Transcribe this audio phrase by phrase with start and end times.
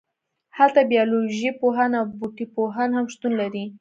[0.57, 3.63] هلته بیالوژی پوهان او بوټي پوهان هم شتون لري